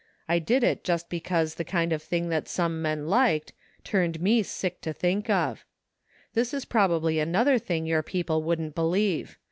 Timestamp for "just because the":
0.83-1.63